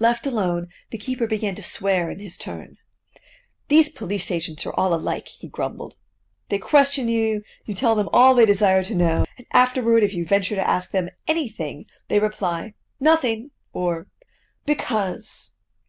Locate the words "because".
14.66-15.52